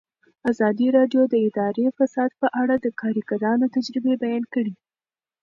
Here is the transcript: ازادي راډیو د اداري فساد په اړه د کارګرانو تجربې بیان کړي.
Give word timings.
ازادي 0.51 0.87
راډیو 0.97 1.21
د 1.29 1.35
اداري 1.47 1.85
فساد 1.97 2.31
په 2.41 2.47
اړه 2.61 2.75
د 2.79 2.87
کارګرانو 3.01 3.65
تجربې 3.75 4.13
بیان 4.23 4.43
کړي. 4.53 4.73